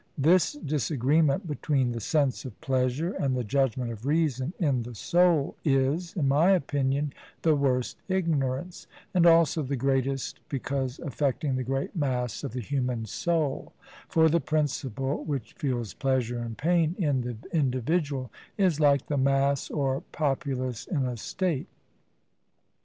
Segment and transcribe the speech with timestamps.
[0.17, 5.55] This disagreement between the sense of pleasure and the judgment of reason in the soul
[5.63, 11.95] is, in my opinion, the worst ignorance; and also the greatest, because affecting the great
[11.95, 13.73] mass of the human soul;
[14.09, 19.69] for the principle which feels pleasure and pain in the individual is like the mass
[19.69, 21.67] or populace in a state.